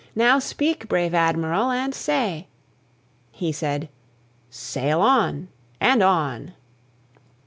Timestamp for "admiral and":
1.13-1.93